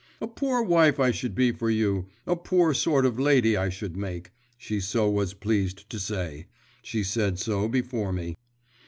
[0.19, 3.95] 'A poor wife I should be for you, a poor sort of lady I should
[3.95, 6.47] make,' so she was pleased to say,
[6.81, 8.35] she said so before me."